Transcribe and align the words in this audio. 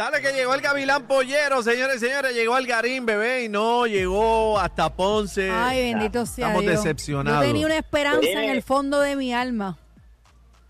Dale 0.00 0.22
que 0.22 0.32
llegó 0.32 0.54
el 0.54 0.62
Gavilán 0.62 1.06
Pollero, 1.06 1.62
señores 1.62 1.96
y 1.96 2.06
señores. 2.06 2.34
Llegó 2.34 2.56
el 2.56 2.66
Garín, 2.66 3.04
bebé, 3.04 3.44
y 3.44 3.48
no 3.50 3.86
llegó 3.86 4.58
hasta 4.58 4.88
Ponce. 4.88 5.50
Ay, 5.50 5.92
bendito 5.92 6.24
sea 6.24 6.46
Estamos 6.46 6.62
Dios. 6.62 6.76
decepcionados. 6.82 7.40
Yo 7.42 7.46
tenía 7.46 7.66
una 7.66 7.76
esperanza 7.76 8.26
en 8.30 8.48
el 8.48 8.62
fondo 8.62 8.98
de 9.00 9.14
mi 9.14 9.34
alma. 9.34 9.76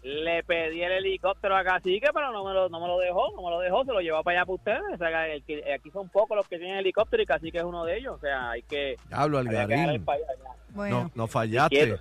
Le 0.03 0.43
pedí 0.43 0.83
el 0.83 0.91
helicóptero 0.91 1.57
a 1.57 1.63
Cacique, 1.63 2.09
pero 2.13 2.33
no 2.33 2.45
me 2.45 2.53
lo, 2.53 2.69
no 2.71 2.81
me 2.81 2.89
lo 2.89 2.99
dejó, 2.99 3.31
no 3.37 3.43
me 3.45 3.51
lo 3.51 3.61
dejó, 3.61 3.85
se 3.85 3.93
lo 3.93 4.01
llevó 4.01 4.21
para 4.25 4.39
allá 4.41 4.47
para 4.47 4.55
ustedes. 4.57 4.95
O 4.95 4.99
sea, 4.99 5.29
el 5.29 5.45
que- 5.45 5.75
aquí 5.75 5.93
son 5.93 6.09
pocos 6.09 6.37
los 6.37 6.49
que 6.49 6.59
tienen 6.59 6.79
helicóptero 6.79 7.23
y 7.23 7.27
Cacique 7.27 7.59
es 7.59 7.65
uno 7.65 7.85
de 7.85 7.99
ellos. 7.99 8.17
O 8.17 8.19
sea, 8.19 8.51
hay 8.51 8.63
que... 8.63 8.97
Hablo 9.13 9.39
al 9.39 9.47
Garín. 9.47 10.05
para 10.05 10.19
allá. 10.19 10.27
Bueno, 10.71 11.03
No, 11.05 11.11
no 11.15 11.27
fallaste. 11.29 12.01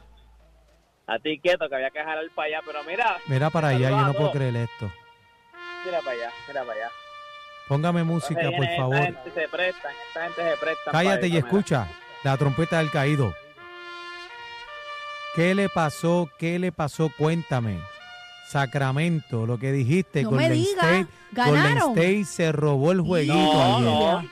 A 1.05 1.19
ti 1.19 1.39
quieto, 1.39 1.69
que 1.69 1.75
había 1.75 1.91
que 1.91 1.99
jalar 2.03 2.25
para 2.33 2.47
allá, 2.47 2.59
pero 2.65 2.79
mira, 2.85 3.17
Mira 3.27 3.51
para 3.51 3.67
allá, 3.67 3.91
yo 3.91 4.01
no 4.01 4.13
puedo 4.15 4.31
creer 4.31 4.55
esto. 4.55 4.91
mira 5.85 5.99
para 5.99 6.11
allá, 6.13 6.31
mira 6.47 6.61
para 6.63 6.73
allá. 6.73 6.91
Póngame 7.69 8.03
música, 8.03 8.41
Entonces 8.41 8.57
por 8.57 8.65
viene, 8.67 8.77
favor. 8.77 8.95
Esta 8.95 9.05
gente 9.23 9.41
se 9.41 9.47
prestan, 9.47 9.91
esta 10.07 10.23
gente 10.25 10.41
se 10.51 10.57
presta. 10.57 10.91
Cállate 10.91 11.27
y 11.27 11.37
escucha 11.37 11.87
la 12.23 12.35
trompeta 12.35 12.79
del 12.79 12.89
caído. 12.91 13.33
¿Qué 15.35 15.53
le 15.55 15.69
pasó? 15.69 16.27
¿Qué 16.37 16.57
le 16.59 16.71
pasó? 16.71 17.11
Cuéntame. 17.15 17.79
Sacramento, 18.47 19.45
lo 19.45 19.59
que 19.59 19.71
dijiste, 19.71 20.23
No 20.23 20.31
me 20.31 20.37
Golden 20.47 20.53
diga, 20.53 20.81
State. 20.81 21.07
Golden 21.33 21.53
ganaron. 21.53 21.89
State 21.91 22.25
se 22.25 22.51
robó 22.51 22.91
el 22.91 23.01
jueguito 23.01 23.35
No, 23.35 23.79
no. 23.81 24.29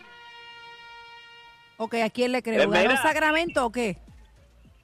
ok, 1.77 1.93
¿a 2.03 2.09
quién 2.09 2.31
le 2.31 2.41
creo? 2.41 2.67
Pues 2.67 2.83
¿Ganó. 2.83 2.99
Sacramento 3.03 3.63
o 3.67 3.71
qué? 3.71 3.99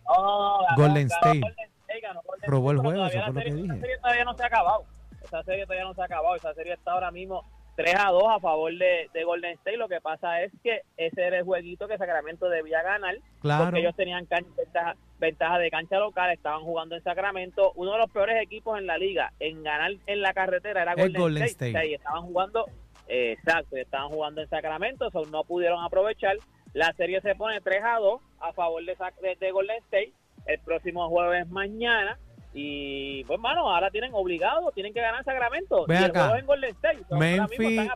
No, 0.08 0.59
ganó- 0.59 0.76
Golden 0.78 1.08
State. 1.08 1.40
Golden 1.40 1.70
State, 1.81 2.02
ganó 2.02 2.22
Golden 2.24 2.50
Robó 2.52 2.72
el 2.72 2.78
juego, 2.78 3.06
eso 3.08 3.20
fue 3.26 3.34
lo 3.34 3.42
que 3.42 3.54
dije. 3.56 3.66
Esa 3.66 3.80
serie 3.81 3.98
todavía 3.98 4.24
no 4.26 4.34
se 4.38 4.44
ha 4.44 4.46
acabado. 4.46 4.86
Esa 5.24 5.44
serie 5.44 5.64
todavía 5.66 5.86
no 5.86 5.94
se 5.96 6.02
ha 6.02 6.06
acabado. 6.06 6.36
Esa 6.36 6.54
serie 6.54 6.74
está 6.74 6.92
ahora 6.92 7.09
mismo 7.09 7.44
3 7.76 7.96
a 7.98 8.10
2 8.12 8.24
a 8.30 8.40
favor 8.40 8.72
de, 8.78 9.10
de 9.14 9.24
Golden 9.24 9.54
State. 9.54 9.78
Lo 9.78 9.88
que 9.90 10.00
pasa 10.02 10.42
es 10.42 10.52
que 10.64 10.82
ese 10.98 11.24
era 11.24 11.38
el 11.40 11.44
jueguito 11.44 11.88
que 11.88 11.98
Sacramento 11.98 12.48
debía 12.50 12.82
ganar. 12.84 13.16
Claro. 13.42 13.66
Porque 13.66 13.80
ellos 13.80 13.96
tenían 13.96 14.26
can- 14.26 14.46
ventaja, 14.56 14.96
ventaja 15.20 15.58
de 15.60 15.72
cancha 15.72 15.98
local, 16.00 16.32
estaban 16.32 16.62
jugando 16.62 16.96
en 16.96 17.04
Sacramento. 17.04 17.72
Uno 17.76 17.94
de 17.94 17.98
los 18.00 18.12
peores 18.12 18.42
equipos 18.42 18.78
en 18.78 18.86
la 18.88 18.98
liga 18.98 19.34
en 19.40 19.64
ganar 19.64 19.92
en 20.06 20.22
la 20.22 20.34
carretera 20.34 20.82
era 20.84 20.94
Golden, 20.96 21.22
Golden 21.22 21.44
State. 21.44 21.70
State. 21.70 21.78
O 21.78 21.82
sea, 21.82 21.86
y 21.86 21.94
estaban 21.96 22.22
jugando, 22.24 22.66
eh, 23.08 23.32
exacto, 23.32 23.78
y 23.78 23.82
estaban 23.82 24.10
jugando 24.10 24.42
en 24.42 24.50
Sacramento, 24.50 25.10
so 25.12 25.26
no 25.26 25.44
pudieron 25.44 25.84
aprovechar. 25.84 26.38
La 26.74 26.92
serie 26.94 27.22
se 27.22 27.36
pone 27.36 27.62
3 27.62 27.82
a 27.84 27.98
2 28.00 28.22
a 28.40 28.54
favor 28.54 28.84
de, 28.84 28.96
de 29.40 29.52
Golden 29.52 29.78
State. 29.84 30.12
El 30.46 30.60
próximo 30.60 31.08
jueves 31.10 31.48
mañana. 31.50 32.18
Y 32.54 33.23
pues, 33.23 33.40
mano, 33.40 33.70
ahora 33.70 33.90
tienen 33.90 34.12
obligado, 34.14 34.72
tienen 34.72 34.94
que 34.94 35.02
ganar 35.02 35.23
Sacramento. 35.23 35.86
Ve 35.88 35.96
y 35.96 35.98
el 35.98 36.04
acá. 36.06 36.20
juego 36.20 36.36
es 36.36 36.42
en 36.42 36.46
Golden 36.46 36.70
State. 36.72 37.06
Memphis. 37.12 37.90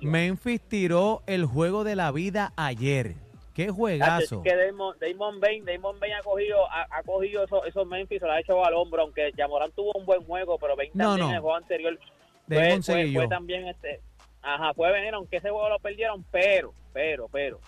Memphis 0.00 0.60
tiró 0.68 1.22
el 1.26 1.44
juego 1.44 1.82
de 1.82 1.96
la 1.96 2.12
vida 2.12 2.52
ayer. 2.56 3.14
Qué 3.52 3.70
juegazo. 3.70 4.42
Es 4.44 4.52
que 4.52 4.56
Damon, 4.56 4.94
Damon 5.00 5.40
Bain, 5.40 5.64
Damon 5.64 5.98
Bain 5.98 6.12
ha 6.12 6.20
cogido, 6.22 6.70
ha, 6.70 6.86
ha 6.90 7.02
cogido 7.02 7.42
esos, 7.42 7.66
esos 7.66 7.86
Memphis, 7.86 8.20
se 8.20 8.26
lo 8.26 8.32
ha 8.32 8.40
hecho 8.40 8.62
al 8.62 8.74
hombro, 8.74 9.02
aunque 9.02 9.32
Yamorán 9.34 9.72
tuvo 9.72 9.92
un 9.94 10.04
buen 10.04 10.22
juego, 10.24 10.58
pero 10.58 10.76
Bain 10.76 10.90
No, 10.92 11.04
también 11.04 11.20
no. 11.20 11.30
en 11.30 11.36
el 11.36 11.40
juego 11.40 11.56
anterior 11.56 11.98
fue, 12.48 12.82
fue, 12.82 13.12
fue 13.12 13.28
también 13.28 13.66
este, 13.66 14.00
ajá, 14.42 14.74
fue 14.74 14.92
venir, 14.92 15.14
aunque 15.14 15.38
ese 15.38 15.50
juego 15.50 15.68
lo 15.68 15.78
perdieron, 15.78 16.24
pero, 16.30 16.72
pero, 16.92 17.28
pero, 17.32 17.58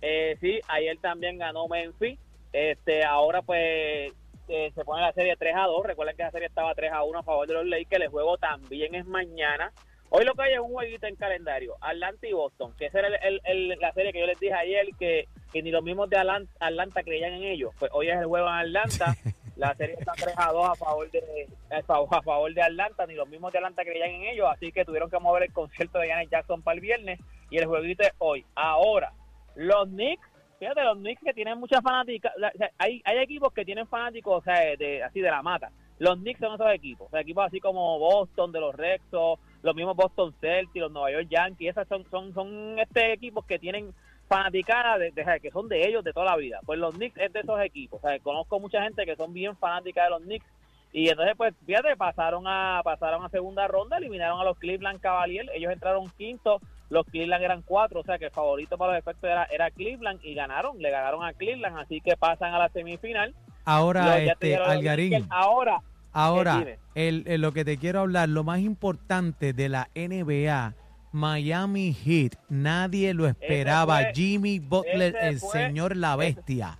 eh, 0.00 0.36
sí, 0.40 0.60
ayer 0.68 0.96
también 0.98 1.38
ganó 1.38 1.68
Memphis, 1.68 2.18
este, 2.52 3.04
ahora 3.04 3.42
pues 3.42 4.12
eh, 4.48 4.70
se 4.74 4.84
pone 4.84 5.02
la 5.02 5.12
serie 5.12 5.36
3 5.36 5.54
a 5.56 5.66
2, 5.66 5.86
recuerden 5.86 6.16
que 6.16 6.22
la 6.24 6.30
serie 6.30 6.48
estaba 6.48 6.74
3 6.74 6.92
a 6.92 7.02
1 7.04 7.18
a 7.18 7.22
favor 7.22 7.46
de 7.46 7.54
los 7.54 7.66
Lakers, 7.66 8.02
el 8.04 8.08
juego 8.10 8.36
también 8.38 8.94
es 8.94 9.04
mañana, 9.06 9.72
Hoy 10.14 10.26
lo 10.26 10.34
que 10.34 10.42
hay 10.42 10.52
es 10.52 10.58
un 10.60 10.70
jueguito 10.72 11.06
en 11.06 11.16
calendario, 11.16 11.74
Atlanta 11.80 12.26
y 12.28 12.34
Boston, 12.34 12.74
que 12.76 12.84
esa 12.84 12.98
era 12.98 13.08
el- 13.08 13.40
el- 13.46 13.70
el- 13.72 13.78
la 13.80 13.92
serie 13.94 14.12
que 14.12 14.20
yo 14.20 14.26
les 14.26 14.38
dije 14.38 14.52
ayer, 14.52 14.88
que, 14.98 15.26
que 15.50 15.62
ni 15.62 15.70
los 15.70 15.82
mismos 15.82 16.10
de 16.10 16.18
Alan- 16.18 16.46
Atlanta 16.60 17.02
creían 17.02 17.32
en 17.32 17.44
ellos. 17.44 17.72
Pues 17.78 17.90
hoy 17.94 18.10
es 18.10 18.18
el 18.18 18.26
juego 18.26 18.46
en 18.46 18.52
Atlanta, 18.52 19.06
la 19.56 19.74
serie 19.74 19.96
está 19.98 20.12
3 20.12 20.34
a 20.36 20.52
2 20.52 20.68
a 20.68 20.74
favor 20.74 21.10
de 21.10 21.48
a 21.70 21.82
favor, 21.82 22.08
a 22.14 22.20
favor 22.20 22.52
de 22.52 22.60
Atlanta, 22.60 23.06
ni 23.06 23.14
los 23.14 23.26
mismos 23.26 23.52
de 23.52 23.58
Atlanta 23.60 23.84
creían 23.84 24.10
en 24.10 24.22
ellos, 24.24 24.46
así 24.52 24.70
que 24.70 24.84
tuvieron 24.84 25.08
que 25.10 25.18
mover 25.18 25.44
el 25.44 25.52
concierto 25.54 25.98
de 25.98 26.08
Janet 26.10 26.28
Jackson 26.30 26.60
para 26.62 26.74
el 26.74 26.80
viernes. 26.82 27.18
Y 27.48 27.56
el 27.56 27.64
jueguito 27.64 28.02
es 28.02 28.12
hoy. 28.18 28.44
Ahora, 28.54 29.12
los 29.54 29.88
Knicks, 29.88 30.28
fíjate, 30.62 30.84
los 30.84 30.98
Knicks 30.98 31.22
que 31.24 31.34
tienen 31.34 31.58
muchas 31.58 31.82
fanáticas, 31.82 32.32
hay, 32.78 33.02
hay 33.04 33.18
equipos 33.18 33.52
que 33.52 33.64
tienen 33.64 33.84
fanáticos, 33.88 34.38
o 34.38 34.44
sea, 34.44 34.76
de, 34.76 35.02
así 35.02 35.20
de 35.20 35.28
la 35.28 35.42
mata. 35.42 35.72
Los 35.98 36.18
Knicks 36.18 36.38
son 36.38 36.54
esos 36.54 36.72
equipos, 36.72 37.12
equipos 37.14 37.46
así 37.46 37.58
como 37.58 37.98
Boston, 37.98 38.52
de 38.52 38.60
los 38.60 38.72
Rexos, 38.72 39.40
los 39.64 39.74
mismos 39.74 39.96
Boston 39.96 40.32
Celtics, 40.40 40.80
los 40.80 40.92
Nueva 40.92 41.10
York 41.10 41.26
Yankees, 41.28 41.70
esas 41.70 41.88
son, 41.88 42.04
son, 42.10 42.32
son 42.32 42.78
este 42.78 43.12
equipos 43.12 43.44
que 43.44 43.58
tienen 43.58 43.92
fanaticada 44.28 44.98
de, 44.98 45.10
de- 45.10 45.40
que 45.40 45.50
son 45.50 45.68
de 45.68 45.84
ellos 45.84 46.04
de 46.04 46.12
toda 46.12 46.26
la 46.26 46.36
vida. 46.36 46.60
Pues 46.64 46.78
los 46.78 46.94
Knicks 46.94 47.18
es 47.18 47.32
de 47.32 47.40
esos 47.40 47.60
equipos. 47.60 47.98
O 48.02 48.08
sea, 48.08 48.16
conozco 48.20 48.60
mucha 48.60 48.82
gente 48.84 49.04
que 49.04 49.16
son 49.16 49.32
bien 49.32 49.56
fanáticas 49.56 50.04
de 50.04 50.10
los 50.10 50.22
Knicks 50.22 50.46
y 50.92 51.08
entonces 51.08 51.34
pues 51.36 51.54
fíjate, 51.66 51.96
pasaron 51.96 52.44
a 52.46 52.82
pasaron 52.84 53.24
a 53.24 53.28
segunda 53.30 53.66
ronda, 53.66 53.96
eliminaron 53.96 54.40
a 54.40 54.44
los 54.44 54.58
Cleveland 54.58 55.00
Cavaliers, 55.00 55.50
ellos 55.54 55.72
entraron 55.72 56.08
quinto, 56.16 56.60
los 56.92 57.06
Cleveland 57.06 57.42
eran 57.42 57.62
cuatro, 57.62 58.00
o 58.00 58.04
sea 58.04 58.18
que 58.18 58.26
el 58.26 58.30
favorito 58.30 58.76
para 58.76 58.92
los 58.92 59.00
efectos 59.00 59.24
era, 59.28 59.44
era 59.46 59.70
Cleveland 59.70 60.20
y 60.22 60.34
ganaron, 60.34 60.78
le 60.78 60.90
ganaron 60.90 61.24
a 61.24 61.32
Cleveland, 61.32 61.78
así 61.78 62.00
que 62.00 62.16
pasan 62.16 62.52
a 62.54 62.58
la 62.58 62.68
semifinal. 62.68 63.34
Ahora, 63.64 64.18
Los- 64.18 64.32
este, 64.32 64.58
los 64.58 64.68
Algarín. 64.68 65.26
Ahora, 65.30 65.80
ahora, 66.12 66.58
dime. 66.58 66.78
el, 66.94 67.24
el- 67.26 67.40
lo 67.40 67.52
que 67.52 67.64
te 67.64 67.78
quiero 67.78 68.00
hablar, 68.00 68.28
lo 68.28 68.44
más 68.44 68.60
importante 68.60 69.52
de 69.54 69.68
la 69.70 69.88
NBA, 69.94 70.74
Miami 71.12 71.92
Heat, 71.94 72.34
nadie 72.48 73.14
lo 73.14 73.26
esperaba. 73.26 73.98
fue- 73.98 74.12
Jimmy 74.14 74.58
Butler, 74.58 75.14
el 75.20 75.38
fue- 75.40 75.50
señor 75.66 75.96
la 75.96 76.16
bestia. 76.16 76.78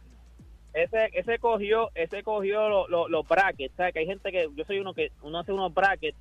ese 0.74 1.10
ese 1.12 1.38
cogió 1.38 1.90
ese 1.94 2.22
cogió 2.22 2.66
lo- 2.68 2.88
lo- 2.88 3.06
los 3.08 3.28
brackets 3.28 3.74
sabes 3.76 3.92
que 3.92 3.98
hay 4.00 4.06
gente 4.06 4.32
que 4.32 4.48
yo 4.56 4.64
soy 4.64 4.78
uno 4.78 4.94
que 4.94 5.10
uno 5.20 5.38
hace 5.40 5.52
unos 5.52 5.72
brackets 5.74 6.16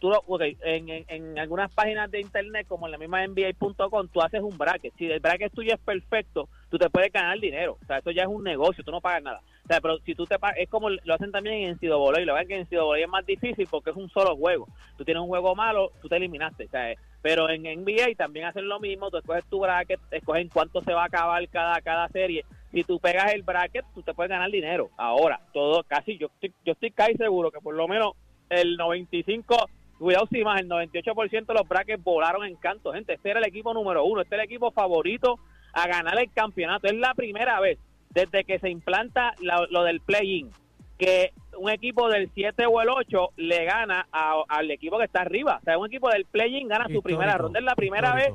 tú 0.00 0.10
lo, 0.10 0.22
ok, 0.26 0.42
en, 0.62 1.04
en, 1.08 1.38
algunas 1.38 1.72
páginas 1.72 2.10
de 2.10 2.20
internet 2.20 2.66
como 2.66 2.86
en 2.86 2.92
la 2.92 2.98
misma 2.98 3.26
NBA.com 3.26 4.08
tú 4.08 4.20
haces 4.20 4.42
un 4.42 4.56
bracket. 4.56 4.94
Si 4.96 5.06
el 5.06 5.20
bracket 5.20 5.52
tuyo 5.52 5.74
es 5.74 5.80
perfecto 5.80 6.48
tú 6.70 6.78
te 6.78 6.90
puedes 6.90 7.12
ganar 7.12 7.38
dinero. 7.38 7.78
O 7.82 7.86
sea 7.86 7.98
eso 7.98 8.10
ya 8.10 8.22
es 8.22 8.28
un 8.28 8.44
negocio 8.44 8.84
tú 8.84 8.90
no 8.90 9.00
pagas 9.00 9.22
nada. 9.22 9.40
O 9.64 9.66
sea 9.66 9.80
pero 9.80 9.98
si 9.98 10.14
tú 10.14 10.26
te 10.26 10.38
pagas 10.38 10.58
es 10.58 10.68
como 10.68 10.90
lo 10.90 11.14
hacen 11.14 11.32
también 11.32 11.56
en 11.56 11.76
NCAA 11.76 12.20
lo 12.24 12.34
ven 12.34 12.48
que 12.48 12.54
en 12.54 12.62
NCAA 12.62 12.98
es 12.98 13.08
más 13.08 13.26
difícil 13.26 13.66
porque 13.70 13.90
es 13.90 13.96
un 13.96 14.10
solo 14.10 14.36
juego. 14.36 14.66
Tú 14.96 15.04
tienes 15.04 15.22
un 15.22 15.28
juego 15.28 15.54
malo 15.54 15.92
tú 16.00 16.08
te 16.08 16.16
eliminaste 16.16 16.64
o 16.64 16.68
sea, 16.68 16.94
pero 17.22 17.48
en 17.50 17.62
NBA 17.62 18.14
también 18.16 18.46
hacen 18.46 18.68
lo 18.68 18.80
mismo 18.80 19.10
tú 19.10 19.18
escoges 19.18 19.44
tu 19.46 19.60
bracket 19.60 20.00
escogen 20.10 20.48
cuánto 20.48 20.82
se 20.82 20.92
va 20.92 21.02
a 21.02 21.06
acabar 21.06 21.46
cada 21.48 21.80
cada 21.80 22.08
serie. 22.08 22.44
Si 22.70 22.84
tú 22.84 23.00
pegas 23.00 23.32
el 23.32 23.42
bracket, 23.42 23.86
tú 23.94 24.02
te 24.02 24.12
puedes 24.12 24.28
ganar 24.28 24.50
dinero. 24.50 24.90
Ahora, 24.98 25.40
todo, 25.54 25.82
casi, 25.84 26.18
yo 26.18 26.28
yo 26.42 26.72
estoy 26.72 26.90
casi 26.90 27.14
seguro 27.14 27.50
que 27.50 27.60
por 27.60 27.74
lo 27.74 27.88
menos 27.88 28.12
el 28.50 28.76
95, 28.76 29.68
cuidado 29.98 30.26
si 30.30 30.42
más, 30.44 30.60
el 30.60 30.68
98% 30.68 31.46
de 31.46 31.54
los 31.54 31.68
brackets 31.68 32.02
volaron 32.02 32.44
en 32.46 32.56
canto, 32.56 32.92
gente. 32.92 33.14
Este 33.14 33.30
era 33.30 33.40
el 33.40 33.46
equipo 33.46 33.74
número 33.74 34.04
uno, 34.04 34.20
este 34.22 34.34
era 34.36 34.44
el 34.44 34.48
equipo 34.48 34.70
favorito 34.70 35.38
a 35.72 35.86
ganar 35.86 36.18
el 36.18 36.32
campeonato. 36.32 36.86
Es 36.86 36.94
la 36.94 37.14
primera 37.14 37.60
vez 37.60 37.78
desde 38.10 38.44
que 38.44 38.58
se 38.58 38.70
implanta 38.70 39.34
la- 39.40 39.66
lo 39.70 39.82
del 39.84 40.00
play-in 40.00 40.50
que 40.98 41.32
un 41.56 41.70
equipo 41.70 42.08
del 42.08 42.28
7 42.34 42.66
o 42.66 42.80
el 42.80 42.88
8 42.88 43.30
le 43.36 43.64
gana 43.64 44.06
a- 44.10 44.42
al 44.48 44.70
equipo 44.70 44.98
que 44.98 45.04
está 45.04 45.20
arriba. 45.20 45.58
O 45.60 45.64
sea, 45.64 45.78
un 45.78 45.86
equipo 45.86 46.08
del 46.08 46.24
play-in 46.24 46.66
gana 46.68 46.86
su 46.86 47.02
primera 47.02 47.36
ronda. 47.38 47.58
Es 47.60 47.64
la 47.64 47.74
primera 47.76 48.14
vez 48.14 48.32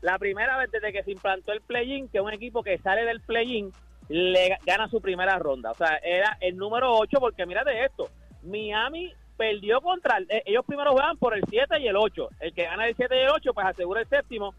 la 0.00 0.18
primera 0.18 0.58
vez 0.58 0.70
desde 0.70 0.92
que 0.92 1.02
se 1.02 1.12
implantó 1.12 1.52
el 1.52 1.62
play-in 1.62 2.08
que 2.08 2.20
un 2.20 2.30
equipo 2.32 2.62
que 2.62 2.76
sale 2.78 3.04
del 3.04 3.20
play-in 3.22 3.72
le 4.08 4.50
ga- 4.50 4.58
gana 4.66 4.86
su 4.88 5.00
primera 5.00 5.38
ronda. 5.38 5.70
O 5.70 5.74
sea, 5.74 5.96
era 6.04 6.36
el 6.40 6.56
número 6.58 6.92
8 6.92 7.18
porque 7.20 7.46
mírate 7.46 7.84
esto, 7.84 8.08
Miami 8.42 9.10
perdió 9.36 9.80
contra, 9.80 10.18
el- 10.18 10.30
eh, 10.30 10.42
ellos 10.46 10.64
primero 10.66 10.92
juegan 10.92 11.16
por 11.18 11.36
el 11.36 11.42
7 11.48 11.80
y 11.80 11.88
el 11.88 11.96
8. 11.96 12.28
El 12.40 12.52
que 12.54 12.64
gana 12.64 12.86
el 12.86 12.94
7 12.96 13.14
y 13.16 13.20
el 13.22 13.28
8 13.30 13.52
pues 13.54 13.66
asegura 13.66 14.00
el 14.00 14.08
séptimo. 14.08 14.54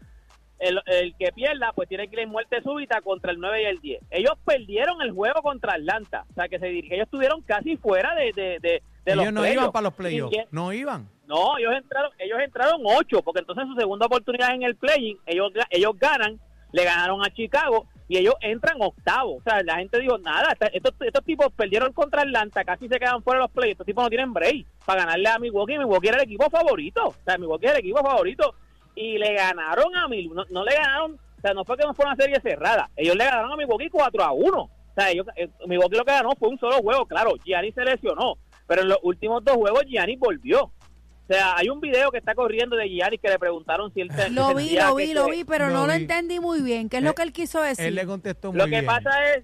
el, 0.58 0.80
el 0.86 1.14
que 1.18 1.32
pierda, 1.32 1.70
pues 1.74 1.86
tiene 1.86 2.08
que 2.08 2.14
ir 2.16 2.20
en 2.20 2.30
muerte 2.30 2.62
súbita 2.62 3.02
contra 3.02 3.30
el 3.30 3.38
9 3.38 3.62
y 3.62 3.66
el 3.66 3.78
10. 3.80 4.02
Ellos 4.10 4.32
perdieron 4.42 5.02
el 5.02 5.10
juego 5.12 5.42
contra 5.42 5.74
Atlanta. 5.74 6.24
O 6.30 6.32
sea, 6.34 6.48
que 6.48 6.58
se 6.58 6.68
dir- 6.68 6.88
que 6.88 6.94
ellos 6.94 7.04
estuvieron 7.04 7.42
casi 7.42 7.76
fuera 7.76 8.14
de, 8.14 8.32
de, 8.32 8.58
de, 8.60 8.82
de 9.04 9.16
los 9.16 9.24
Ellos 9.24 9.34
no 9.34 9.46
iban 9.46 9.70
para 9.70 9.82
los 9.84 9.92
playoffs. 9.94 10.34
No 10.50 10.72
iban. 10.72 11.10
no, 11.26 11.58
ellos 11.58 11.74
entraron, 11.76 12.10
ellos 12.18 12.38
entraron 12.42 12.80
ocho, 12.84 13.20
porque 13.20 13.40
entonces 13.40 13.66
su 13.66 13.74
segunda 13.74 14.06
oportunidad 14.06 14.54
en 14.54 14.62
el 14.62 14.76
play 14.76 15.18
ellos, 15.26 15.52
ellos 15.68 15.92
ganan, 15.98 16.40
le 16.72 16.84
ganaron 16.84 17.22
a 17.22 17.28
Chicago 17.34 17.86
y 18.08 18.18
ellos 18.18 18.34
entran 18.40 18.76
octavo. 18.80 19.36
O 19.36 19.42
sea, 19.42 19.62
la 19.62 19.76
gente 19.76 19.98
dijo, 20.00 20.18
nada, 20.18 20.56
estos, 20.72 20.94
estos 21.00 21.24
tipos 21.24 21.48
perdieron 21.54 21.92
contra 21.92 22.22
Atlanta, 22.22 22.64
casi 22.64 22.88
se 22.88 22.98
quedan 22.98 23.22
fuera 23.22 23.40
de 23.40 23.44
los 23.44 23.50
play 23.50 23.72
Estos 23.72 23.86
tipos 23.86 24.04
no 24.04 24.10
tienen 24.10 24.32
break 24.32 24.66
para 24.84 25.02
ganarle 25.02 25.28
a 25.28 25.38
Milwaukee. 25.38 25.78
Milwaukee 25.78 26.08
era 26.08 26.18
el 26.18 26.24
equipo 26.24 26.48
favorito. 26.50 27.08
O 27.08 27.14
sea, 27.24 27.38
Milwaukee 27.38 27.66
era 27.66 27.74
el 27.74 27.80
equipo 27.80 28.00
favorito. 28.02 28.54
Y 28.94 29.18
le 29.18 29.34
ganaron 29.34 29.94
a 29.96 30.08
Milwaukee. 30.08 30.52
No, 30.52 30.60
no 30.60 30.64
le 30.64 30.74
ganaron, 30.74 31.14
o 31.14 31.40
sea, 31.40 31.52
no 31.52 31.64
fue 31.64 31.76
que 31.76 31.84
no 31.84 31.94
fue 31.94 32.06
una 32.06 32.16
serie 32.16 32.40
cerrada. 32.40 32.88
Ellos 32.96 33.16
le 33.16 33.24
ganaron 33.24 33.52
a 33.52 33.56
Milwaukee 33.56 33.90
4 33.90 34.22
a 34.22 34.32
1. 34.32 34.58
O 34.58 34.70
sea, 34.94 35.10
ellos, 35.10 35.26
eh, 35.36 35.48
Milwaukee 35.66 35.96
lo 35.96 36.04
que 36.04 36.12
ganó 36.12 36.30
fue 36.38 36.48
un 36.48 36.58
solo 36.58 36.76
juego. 36.78 37.06
Claro, 37.06 37.34
Gianni 37.44 37.72
se 37.72 37.84
lesionó. 37.84 38.38
Pero 38.66 38.82
en 38.82 38.88
los 38.88 38.98
últimos 39.02 39.44
dos 39.44 39.56
juegos 39.56 39.84
Gianni 39.86 40.16
volvió. 40.16 40.72
O 41.28 41.32
sea, 41.32 41.56
hay 41.56 41.68
un 41.68 41.80
video 41.80 42.10
que 42.12 42.18
está 42.18 42.34
corriendo 42.36 42.76
de 42.76 42.88
Gianni 42.88 43.18
que 43.18 43.28
le 43.28 43.38
preguntaron 43.38 43.92
si 43.92 44.00
él 44.00 44.10
se- 44.12 44.30
Lo 44.30 44.54
vi, 44.54 44.76
lo 44.76 44.94
vi, 44.94 45.12
lo 45.12 45.26
vi, 45.28 45.42
pero 45.44 45.70
no 45.70 45.86
lo 45.86 45.92
vi. 45.92 46.02
entendí 46.02 46.38
muy 46.38 46.62
bien. 46.62 46.88
¿Qué 46.88 46.98
es 46.98 47.02
Eh, 47.02 47.06
lo 47.06 47.14
que 47.14 47.22
él 47.22 47.32
quiso 47.32 47.60
decir? 47.62 47.84
Él 47.86 47.96
le 47.96 48.06
contestó 48.06 48.52
muy 48.52 48.58
Lo 48.58 48.64
que 48.66 48.70
bien. 48.70 48.86
pasa 48.86 49.10
es, 49.34 49.38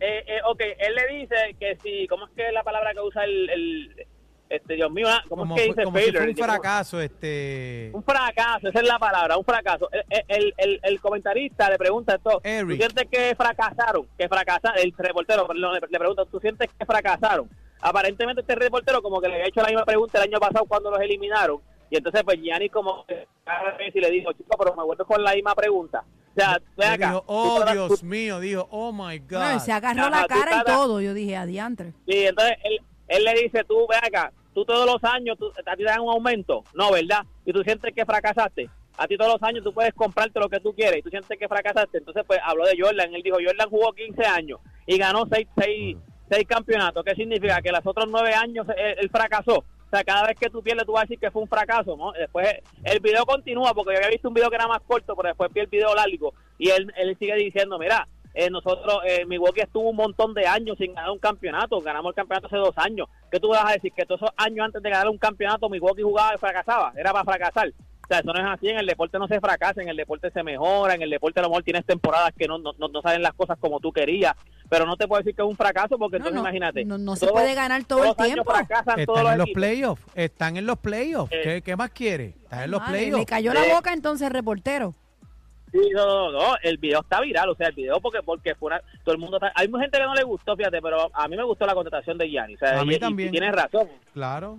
eh, 0.00 0.24
eh, 0.26 0.38
ok, 0.44 0.60
él 0.78 0.94
le 0.94 1.18
dice 1.20 1.36
que 1.60 1.76
si, 1.82 2.08
¿cómo 2.08 2.26
es 2.26 2.32
que 2.34 2.48
es 2.48 2.52
la 2.52 2.64
palabra 2.64 2.92
que 2.94 3.00
usa 3.00 3.22
el, 3.24 3.48
el- 3.50 4.06
este 4.48 4.74
Dios 4.74 4.90
mío, 4.90 5.06
ah, 5.08 5.22
¿cómo 5.30 5.44
como 5.44 5.56
es 5.56 5.62
que 5.62 5.66
fue- 5.68 5.74
dice 5.76 5.84
como 5.84 5.96
si 5.96 6.02
failure? 6.04 6.34
fue 6.34 6.42
un 6.44 6.50
fracaso, 6.50 7.00
este... 7.00 7.90
Un 7.94 8.02
fracaso, 8.02 8.68
esa 8.68 8.80
es 8.80 8.86
la 8.86 8.98
palabra, 8.98 9.38
un 9.38 9.44
fracaso. 9.44 9.88
El, 9.92 10.04
el, 10.28 10.54
el, 10.58 10.80
el 10.82 11.00
comentarista 11.00 11.70
le 11.70 11.78
pregunta 11.78 12.16
esto, 12.16 12.30
¿tú 12.32 12.40
Eric. 12.42 12.76
sientes 12.76 13.06
que 13.10 13.34
fracasaron? 13.34 14.06
Que 14.18 14.28
fracasaron, 14.28 14.78
el 14.82 14.92
reportero, 14.98 15.46
perdón, 15.46 15.74
le, 15.74 15.80
le 15.88 15.98
pregunta, 15.98 16.24
¿tú 16.30 16.38
sientes 16.40 16.68
que 16.76 16.84
fracasaron? 16.84 17.48
Aparentemente 17.82 18.40
este 18.42 18.54
reportero 18.54 19.02
como 19.02 19.20
que 19.20 19.28
le 19.28 19.34
había 19.34 19.48
hecho 19.48 19.60
la 19.60 19.68
misma 19.68 19.84
pregunta 19.84 20.18
el 20.18 20.28
año 20.30 20.38
pasado 20.40 20.64
cuando 20.66 20.90
los 20.90 21.00
eliminaron, 21.00 21.60
y 21.90 21.96
entonces 21.96 22.22
pues 22.24 22.40
Gianni 22.40 22.68
como 22.70 23.04
que 23.06 23.26
cada 23.44 23.76
vez 23.76 23.94
y 23.94 24.00
le 24.00 24.10
dijo, 24.10 24.32
chico, 24.32 24.56
pero 24.56 24.74
me 24.74 24.84
vuelvo 24.84 25.04
con 25.04 25.22
la 25.22 25.34
misma 25.34 25.54
pregunta. 25.54 26.04
O 26.34 26.34
sea, 26.40 26.52
ven 26.76 26.88
Le 26.88 26.94
acá. 26.94 27.06
dijo, 27.08 27.24
oh 27.26 27.64
Dios 27.72 28.00
tú- 28.00 28.06
mío, 28.06 28.40
dijo, 28.40 28.66
oh 28.70 28.92
my 28.92 29.18
God. 29.18 29.38
No, 29.52 29.60
se 29.60 29.72
agarró 29.72 30.02
Ajá, 30.04 30.22
la 30.22 30.26
cara 30.26 30.62
y 30.62 30.64
todo. 30.64 31.00
Yo 31.02 31.12
dije, 31.12 31.36
adiantre. 31.36 31.92
Sí, 32.08 32.24
entonces 32.26 32.56
él, 32.64 32.78
él 33.08 33.24
le 33.24 33.34
dice, 33.42 33.64
tú, 33.64 33.86
ve 33.90 33.96
acá, 33.96 34.32
tú 34.54 34.64
todos 34.64 34.86
los 34.86 35.02
años, 35.12 35.36
tú, 35.38 35.48
a 35.50 35.76
ti 35.76 35.82
te 35.84 35.90
dan 35.90 36.00
un 36.00 36.08
aumento, 36.10 36.64
no, 36.72 36.90
¿verdad? 36.92 37.22
Y 37.44 37.52
tú 37.52 37.62
sientes 37.62 37.92
que 37.94 38.06
fracasaste. 38.06 38.70
A 38.96 39.06
ti 39.06 39.16
todos 39.18 39.32
los 39.32 39.42
años 39.42 39.62
tú 39.64 39.74
puedes 39.74 39.92
comprarte 39.92 40.38
lo 40.40 40.48
que 40.48 40.60
tú 40.60 40.72
quieres 40.74 41.00
y 41.00 41.02
tú 41.02 41.10
sientes 41.10 41.38
que 41.38 41.48
fracasaste. 41.48 41.98
Entonces, 41.98 42.22
pues 42.26 42.38
habló 42.44 42.64
de 42.66 42.76
Jordan. 42.78 43.14
Él 43.14 43.22
dijo, 43.22 43.36
Jordan 43.44 43.68
jugó 43.68 43.92
15 43.92 44.24
años 44.24 44.60
y 44.86 44.96
ganó 44.96 45.24
6 45.30 45.48
seis, 45.58 45.96
seis 46.32 46.46
campeonatos. 46.48 47.04
¿Qué 47.04 47.14
significa? 47.14 47.60
Que 47.60 47.70
los 47.70 47.84
otros 47.84 48.06
9 48.08 48.34
años 48.34 48.66
él, 48.76 48.96
él 48.98 49.10
fracasó. 49.10 49.58
O 49.58 49.94
sea, 49.94 50.04
cada 50.04 50.26
vez 50.26 50.38
que 50.38 50.48
tú 50.48 50.62
pierdes, 50.62 50.86
tú 50.86 50.92
vas 50.92 51.02
a 51.02 51.04
decir 51.04 51.18
que 51.18 51.30
fue 51.30 51.42
un 51.42 51.48
fracaso, 51.48 51.96
¿no? 51.96 52.12
Después 52.12 52.48
el 52.84 53.00
video 53.00 53.26
continúa, 53.26 53.74
porque 53.74 53.92
yo 53.92 53.98
había 53.98 54.08
visto 54.08 54.28
un 54.28 54.34
video 54.34 54.48
que 54.48 54.56
era 54.56 54.66
más 54.66 54.80
corto, 54.80 55.14
pero 55.14 55.28
después 55.28 55.52
vi 55.52 55.60
el 55.60 55.66
video 55.66 55.94
largo. 55.94 56.32
Y 56.58 56.70
él, 56.70 56.90
él 56.96 57.14
sigue 57.18 57.34
diciendo, 57.34 57.78
mira, 57.78 58.08
eh, 58.32 58.48
nosotros, 58.48 59.00
eh, 59.06 59.26
Milwaukee 59.26 59.60
estuvo 59.60 59.90
un 59.90 59.96
montón 59.96 60.32
de 60.32 60.46
años 60.46 60.78
sin 60.78 60.94
ganar 60.94 61.10
un 61.10 61.18
campeonato. 61.18 61.78
Ganamos 61.80 62.12
el 62.12 62.14
campeonato 62.14 62.46
hace 62.46 62.56
dos 62.56 62.78
años. 62.78 63.08
¿Qué 63.30 63.38
tú 63.38 63.48
vas 63.48 63.66
a 63.66 63.72
decir? 63.74 63.92
Que 63.92 64.06
todos 64.06 64.22
esos 64.22 64.34
años 64.38 64.64
antes 64.64 64.82
de 64.82 64.88
ganar 64.88 65.08
un 65.08 65.18
campeonato, 65.18 65.68
Milwaukee 65.68 66.02
jugaba 66.02 66.34
y 66.34 66.38
fracasaba. 66.38 66.92
Era 66.96 67.12
para 67.12 67.24
fracasar. 67.24 67.70
Sea, 68.12 68.20
eso 68.20 68.32
no 68.32 68.40
es 68.40 68.46
así. 68.58 68.68
En 68.68 68.78
el 68.78 68.86
deporte 68.86 69.18
no 69.18 69.26
se 69.26 69.40
fracasa, 69.40 69.80
en 69.82 69.88
el 69.88 69.96
deporte 69.96 70.30
se 70.30 70.42
mejora. 70.42 70.94
En 70.94 71.02
el 71.02 71.10
deporte 71.10 71.40
a 71.40 71.42
lo 71.44 71.48
mejor 71.48 71.62
tienes 71.62 71.84
temporadas 71.86 72.30
que 72.36 72.46
no, 72.46 72.58
no, 72.58 72.72
no, 72.78 72.88
no 72.88 73.00
salen 73.02 73.22
las 73.22 73.32
cosas 73.32 73.56
como 73.58 73.80
tú 73.80 73.90
querías. 73.92 74.34
Pero 74.68 74.84
no 74.86 74.96
te 74.96 75.08
puedo 75.08 75.20
decir 75.22 75.34
que 75.34 75.42
es 75.42 75.48
un 75.48 75.56
fracaso 75.56 75.98
porque 75.98 76.18
No, 76.18 76.26
entonces 76.26 76.34
no, 76.34 76.40
imagínate. 76.40 76.84
no, 76.84 76.98
no 76.98 77.16
se 77.16 77.20
todos- 77.26 77.32
puede 77.32 77.54
ganar 77.54 77.84
todo 77.84 78.00
todos 78.00 78.10
el 78.10 78.16
los 78.18 78.26
tiempo. 78.44 78.50
fracasan 78.52 79.04
todos 79.06 79.18
Están 79.20 79.32
en 79.32 79.38
los 79.38 79.50
playoffs, 79.50 80.02
están 80.14 80.56
en 80.56 80.66
los 80.66 80.78
playoffs. 80.78 81.32
Eh. 81.32 81.40
¿Qué, 81.42 81.62
qué 81.62 81.76
más 81.76 81.90
quiere? 81.90 82.34
Están 82.42 82.62
en 82.64 82.70
los 82.70 82.80
Madre, 82.80 82.92
le 83.00 83.06
playoffs. 83.08 83.26
cayó 83.30 83.54
la 83.54 83.64
Eh. 83.66 83.74
boca 83.74 83.92
entonces 83.92 84.26
el 84.26 84.32
reportero. 84.32 84.94
Sí, 85.72 85.78
no, 85.94 86.04
no, 86.04 86.32
no, 86.32 86.54
el 86.62 86.76
video 86.76 87.00
está 87.00 87.20
viral, 87.22 87.48
o 87.48 87.54
sea, 87.54 87.68
el 87.68 87.74
video 87.74 87.98
porque 87.98 88.22
porque 88.22 88.54
fue 88.54 88.66
una- 88.66 88.82
todo 89.04 89.14
el 89.14 89.18
mundo 89.20 89.38
está, 89.38 89.52
hay 89.54 89.68
mucha 89.68 89.84
gente 89.84 89.96
que 89.98 90.04
no 90.04 90.14
le 90.14 90.22
gustó, 90.22 90.54
fíjate, 90.54 90.82
pero 90.82 91.10
a 91.14 91.28
mí 91.28 91.36
me 91.36 91.44
gustó 91.44 91.64
la 91.64 91.72
contestación 91.74 92.18
de 92.18 92.28
Gianni, 92.28 92.56
o 92.56 92.58
sea, 92.58 92.80
A 92.80 92.84
mí 92.84 92.94
y- 92.96 92.98
también. 92.98 93.28
y 93.30 93.32
tienes 93.32 93.52
razón. 93.54 93.88
Claro. 94.12 94.58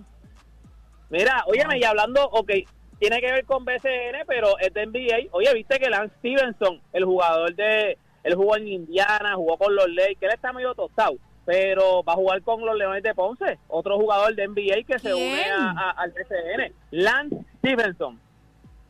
Mira, 1.10 1.44
óyeme, 1.46 1.78
y 1.78 1.84
hablando, 1.84 2.24
ok, 2.30 2.50
tiene 2.98 3.20
que 3.20 3.32
ver 3.32 3.44
con 3.44 3.64
BCN, 3.64 4.24
pero 4.26 4.58
es 4.58 4.72
de 4.72 4.86
NBA. 4.86 5.28
Oye, 5.32 5.52
viste 5.54 5.78
que 5.78 5.90
Lance 5.90 6.14
Stevenson, 6.18 6.80
el 6.92 7.04
jugador 7.04 7.54
de, 7.54 7.98
él 8.22 8.34
jugó 8.34 8.56
en 8.56 8.68
Indiana, 8.68 9.34
jugó 9.36 9.56
con 9.58 9.74
los 9.74 9.88
Lakers, 9.88 10.22
él 10.22 10.30
está 10.34 10.52
medio 10.52 10.74
tostado, 10.74 11.14
pero 11.44 12.02
va 12.02 12.14
a 12.14 12.16
jugar 12.16 12.42
con 12.42 12.64
los 12.64 12.76
Leones 12.76 13.02
de 13.02 13.14
Ponce, 13.14 13.58
otro 13.68 13.98
jugador 13.98 14.34
de 14.34 14.44
NBA 14.48 14.82
que 14.86 14.98
se 14.98 15.12
¿Quién? 15.12 15.32
une 15.32 15.44
a- 15.50 15.70
a- 15.70 15.90
al 15.90 16.12
BCN, 16.12 16.72
Lance 16.90 17.36
Stevenson. 17.58 18.18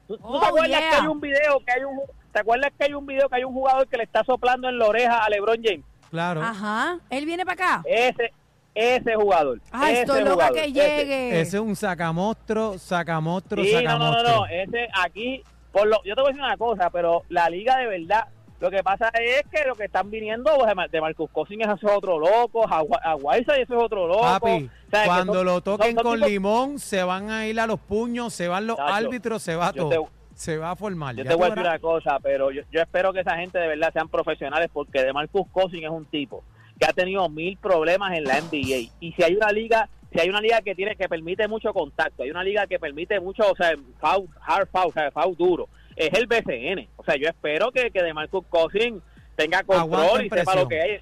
¿Tú, 0.07 0.17
tú 0.19 0.23
Oh, 0.27 0.41
te 0.41 0.47
acuerdas 0.47 0.69
yeah. 0.81 0.91
que 0.91 0.97
hay 0.97 1.07
un 1.07 1.21
video, 1.21 1.61
que 1.65 1.73
hay 1.73 1.85
un, 1.85 2.01
te 2.33 2.41
acuerdas 2.41 2.73
que 2.79 2.85
hay 2.85 2.95
un 2.95 3.07
video 3.07 3.29
que 3.29 3.37
hay 3.37 3.45
un 3.45 3.55
jugador 3.55 3.89
que 3.89 3.97
le 3.97 4.05
está 4.05 4.23
soplando 4.25 4.69
en 4.69 4.79
la 4.79 4.87
oreja 4.87 5.25
a 5.25 5.29
LeBron 5.31 5.57
James? 5.63 5.85
Claro. 6.11 6.43
Ajá. 6.43 6.99
Él 7.11 7.25
viene 7.27 7.45
para 7.45 7.55
acá. 7.79 7.83
Ese, 7.87 8.33
ese 8.75 9.15
jugador. 9.15 9.61
Ah, 9.71 9.91
ese 9.93 10.01
estoy 10.03 10.21
loca 10.21 10.33
jugador, 10.33 10.55
que 10.57 10.65
ese. 10.65 10.73
llegue. 10.73 11.41
Ese 11.41 11.57
es 11.57 11.63
un 11.63 11.77
sacamostro, 11.77 12.79
sacamostro, 12.79 13.63
Sí, 13.63 13.73
no, 13.73 13.81
no, 13.81 13.87
sacamostro. 13.89 14.29
no, 14.31 14.37
no, 14.41 14.47
ese 14.47 14.89
aquí, 15.03 15.43
por 15.73 15.87
lo, 15.87 16.03
yo 16.05 16.15
te 16.15 16.21
voy 16.21 16.31
a 16.31 16.33
decir 16.33 16.43
una 16.45 16.57
cosa, 16.57 16.91
pero 16.91 17.23
la 17.29 17.49
liga 17.49 17.77
de 17.79 17.87
verdad, 17.87 18.25
lo 18.61 18.71
que 18.71 18.83
pasa 18.83 19.11
es 19.15 19.43
que 19.51 19.67
lo 19.67 19.75
que 19.75 19.85
están 19.85 20.11
viniendo 20.11 20.51
pues, 20.57 20.67
de 20.69 20.75
Mar- 20.75 20.91
de 20.91 21.01
Marcus 21.01 21.31
Cousins 21.31 21.63
ese 21.63 21.73
es 21.73 21.93
otro 21.93 22.19
loco, 22.19 22.67
a, 22.67 22.83
a 23.03 23.15
Whiteside 23.17 23.63
ese 23.63 23.75
es 23.75 23.81
otro 23.83 24.07
loco. 24.07 24.23
Papi, 24.23 24.71
O 24.87 24.91
sea, 24.91 25.01
que 25.03 25.07
cuando 25.07 25.35
son- 25.35 25.45
lo 25.47 25.61
toquen 25.61 25.95
son- 25.95 25.95
son 25.97 26.05
con 26.05 26.15
tipos- 26.17 26.31
limón, 26.31 26.79
se 26.79 27.03
van 27.03 27.31
a 27.31 27.47
ir 27.47 27.59
a 27.61 27.67
los 27.67 27.79
puños, 27.81 28.33
se 28.33 28.49
van 28.49 28.67
los 28.67 28.79
árbitros, 28.79 29.43
se 29.43 29.55
va 29.57 29.73
todo. 29.73 30.09
Se 30.35 30.57
va 30.59 30.73
a 30.73 30.77
formar. 30.77 31.15
Yo 31.15 31.23
ya 31.23 31.31
te 31.31 31.37
voy 31.37 31.47
a 31.47 31.51
decir 31.51 31.63
una 31.63 31.79
cosa, 31.79 32.19
pero 32.21 32.51
yo, 32.51 32.63
yo 32.73 32.81
espero 32.81 33.13
que 33.13 33.21
esa 33.21 33.37
gente 33.37 33.57
de 33.57 33.69
verdad 33.69 33.93
sean 33.93 34.09
profesionales 34.09 34.69
porque 34.73 35.05
de 35.05 35.13
Marcus 35.13 35.47
Cousins 35.53 35.85
es 35.85 35.91
un 35.91 36.07
tipo 36.07 36.43
que 36.79 36.87
ha 36.87 36.93
tenido 36.93 37.29
mil 37.29 37.57
problemas 37.57 38.17
en 38.17 38.25
la 38.25 38.41
NBA 38.41 38.91
y 39.01 39.13
si 39.13 39.23
hay 39.23 39.37
una 39.37 39.51
liga 39.51 39.89
si 40.13 40.21
hay 40.21 40.29
una 40.29 40.41
liga 40.41 40.61
que 40.61 40.75
tiene 40.75 40.97
que 40.97 41.09
permite 41.09 41.49
mucho 41.49 41.73
contacto 41.73 42.23
hay 42.23 42.31
una 42.31 42.45
liga 42.45 42.67
que 42.67 42.79
permite 42.79 43.21
mucho 43.21 43.51
o 43.51 43.57
sea 43.57 43.75
foul, 44.01 44.29
hard 44.41 44.69
foul, 44.69 44.89
o 44.89 44.93
sea, 44.93 45.11
foul 45.11 45.37
duro 45.37 45.69
es 45.97 46.13
el 46.13 46.27
BCN 46.27 46.89
o 46.97 47.05
sea 47.05 47.17
yo 47.17 47.29
espero 47.29 47.71
que, 47.71 47.91
que 47.91 48.03
de 48.03 48.15
Marcus 48.15 48.45
Cousins 48.49 49.03
tenga 49.37 49.63
control 49.63 50.25
y 50.25 50.31
sepa 50.31 50.55
lo 50.55 50.69
que 50.69 50.81
hay. 50.81 51.01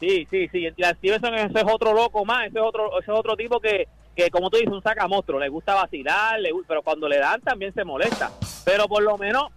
Sí 0.00 0.26
sí 0.30 0.48
sí 0.50 0.66
y 0.66 0.82
la 0.82 0.94
Stevenson 0.94 1.34
ese 1.34 1.58
es 1.58 1.66
otro 1.66 1.92
loco 1.92 2.24
más 2.24 2.46
ese 2.46 2.58
es 2.58 2.64
otro 2.64 2.98
ese 2.98 3.10
es 3.10 3.18
otro 3.18 3.36
tipo 3.36 3.60
que 3.60 3.86
que 4.16 4.30
como 4.30 4.50
tú 4.50 4.56
dices 4.56 4.72
un 4.72 4.82
sacamostro 4.82 5.38
le 5.38 5.48
gusta 5.48 5.74
vacilar 5.74 6.40
le 6.40 6.50
pero 6.66 6.82
cuando 6.82 7.08
le 7.08 7.18
dan 7.18 7.40
también 7.40 7.72
se 7.72 7.84
molesta. 7.84 8.30
Pero 8.64 8.86
por 8.88 9.02
lo 9.02 9.16
menos 9.18 9.50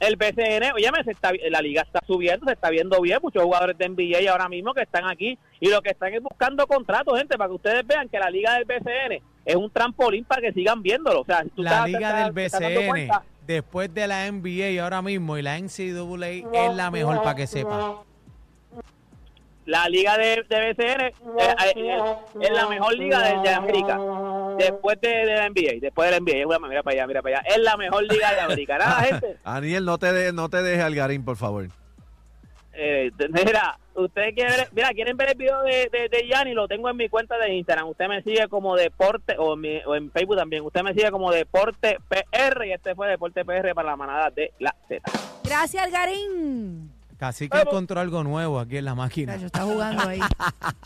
el 0.00 0.16
BCN, 0.16 0.72
oye, 0.74 0.88
se 1.04 1.10
está, 1.12 1.30
la 1.50 1.60
liga 1.60 1.82
está 1.82 2.00
subiendo, 2.06 2.46
se 2.46 2.52
está 2.54 2.70
viendo 2.70 3.00
bien, 3.00 3.18
muchos 3.22 3.42
jugadores 3.42 3.76
de 3.78 3.88
NBA 3.88 4.30
ahora 4.32 4.48
mismo 4.48 4.72
que 4.74 4.82
están 4.82 5.06
aquí 5.08 5.38
y 5.60 5.68
lo 5.68 5.80
que 5.82 5.90
están 5.90 6.12
es 6.14 6.22
buscando 6.22 6.66
contratos, 6.66 7.18
gente, 7.18 7.36
para 7.38 7.48
que 7.48 7.54
ustedes 7.54 7.86
vean 7.86 8.08
que 8.08 8.18
la 8.18 8.30
liga 8.30 8.54
del 8.54 8.64
BCN 8.64 9.22
es 9.44 9.56
un 9.56 9.70
trampolín 9.70 10.24
para 10.24 10.40
que 10.42 10.52
sigan 10.52 10.82
viéndolo. 10.82 11.20
O 11.20 11.24
sea, 11.24 11.42
si 11.42 11.50
tú 11.50 11.62
La 11.62 11.70
estás- 11.70 11.86
liga 11.86 12.10
te 12.10 12.16
del 12.32 12.38
estás- 12.46 12.60
BCN, 12.60 12.86
cuenta, 12.88 13.22
después 13.46 13.92
de 13.94 14.06
la 14.06 14.26
NBA 14.26 14.82
ahora 14.82 15.02
mismo 15.02 15.36
y 15.36 15.42
la 15.42 15.56
NCAA, 15.58 16.28
es 16.52 16.74
la 16.74 16.90
mejor 16.90 17.22
para 17.22 17.34
que 17.36 17.46
sepa. 17.46 18.02
la 19.66 19.88
liga 19.88 20.16
de, 20.18 20.42
de 20.48 20.72
BCN 20.72 21.00
eh, 21.06 21.12
eh, 21.76 21.98
es 22.40 22.50
la 22.50 22.66
mejor 22.68 22.94
liga 22.96 23.20
de, 23.22 23.40
de 23.42 23.54
América. 23.54 23.98
Después 24.64 25.00
de, 25.00 25.08
de 25.08 25.34
la 25.36 25.48
NBA, 25.48 25.80
después 25.80 26.10
de 26.10 26.18
la 26.18 26.20
NBA, 26.20 26.58
mira 26.68 26.82
para 26.82 26.94
allá, 26.96 27.06
mira 27.06 27.22
para 27.22 27.38
allá, 27.40 27.48
es 27.54 27.58
la 27.62 27.76
mejor 27.76 28.02
liga 28.04 28.32
de 28.34 28.40
América. 28.40 28.78
Nada, 28.78 29.02
gente. 29.02 29.36
Aniel, 29.44 29.84
no 29.84 29.98
te, 29.98 30.12
de- 30.12 30.32
no 30.32 30.48
te 30.48 30.62
dejes 30.62 30.82
al 30.84 30.94
Garín, 30.94 31.24
por 31.24 31.36
favor. 31.36 31.68
Eh, 32.72 33.10
mira, 33.30 33.78
ustedes 33.94 34.32
quieren 34.34 34.56
ver, 34.56 34.68
mira, 34.72 34.88
quieren 34.90 35.16
ver 35.16 35.30
el 35.30 35.34
video 35.36 35.60
de, 35.62 35.90
de, 35.92 36.08
de 36.08 36.26
Gianni, 36.26 36.54
lo 36.54 36.66
tengo 36.68 36.88
en 36.88 36.96
mi 36.96 37.08
cuenta 37.08 37.36
de 37.36 37.52
Instagram. 37.54 37.88
Usted 37.88 38.08
me 38.08 38.22
sigue 38.22 38.48
como 38.48 38.74
Deporte, 38.76 39.34
o 39.38 39.54
en, 39.54 39.60
mi- 39.60 39.82
o 39.84 39.94
en 39.96 40.10
Facebook 40.12 40.36
también. 40.36 40.64
Usted 40.64 40.82
me 40.82 40.94
sigue 40.94 41.10
como 41.10 41.30
Deporte 41.30 41.98
PR 42.08 42.66
y 42.66 42.72
este 42.72 42.94
fue 42.94 43.08
Deporte 43.08 43.44
PR 43.44 43.74
para 43.74 43.90
la 43.90 43.96
manada 43.96 44.30
de 44.30 44.52
la 44.60 44.74
Z. 44.88 45.02
Gracias, 45.44 45.82
Algarín. 45.84 46.90
Casi 47.18 47.50
que 47.50 47.58
encontró 47.60 48.00
algo 48.00 48.24
nuevo 48.24 48.58
aquí 48.58 48.78
en 48.78 48.86
la 48.86 48.94
máquina. 48.94 49.36
Yo 49.36 49.46
está 49.46 49.62
jugando 49.64 50.08
ahí. 50.08 50.20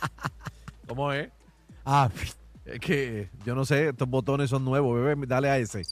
¿Cómo 0.88 1.12
es? 1.12 1.28
Ah, 1.84 2.08
Es 2.64 2.80
que 2.80 3.30
yo 3.44 3.54
no 3.54 3.64
sé, 3.64 3.88
estos 3.88 4.08
botones 4.08 4.48
son 4.50 4.64
nuevos, 4.64 4.94
bebé, 4.94 5.26
dale 5.26 5.50
a 5.50 5.58
ese. 5.58 5.82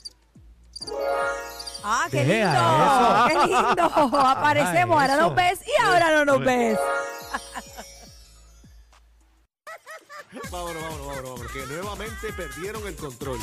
Ah, 1.83 2.07
qué 2.09 2.23
Deja 2.23 3.27
lindo. 3.27 3.27
eso. 3.27 3.27
Qué 3.27 3.35
lindo. 3.53 4.17
Aparecemos. 4.27 5.01
Ahora 5.01 5.17
nos 5.17 5.35
ves 5.35 5.59
y 5.67 5.81
ahora 5.83 6.11
no 6.11 6.25
nos 6.25 6.39
ves. 6.39 6.79
Vámonos, 10.51 10.81
vámonos, 10.81 11.07
vámonos, 11.07 11.29
vámonos, 11.29 11.51
que 11.51 11.65
nuevamente 11.67 12.33
perdieron 12.35 12.87
el 12.87 12.95
control. 12.95 13.37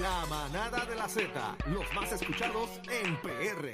La 0.00 0.24
manada 0.26 0.84
de 0.86 0.94
la 0.94 1.06
Z, 1.08 1.56
los 1.66 1.84
más 1.94 2.12
escuchados 2.12 2.70
en 2.90 3.20
PR. 3.20 3.62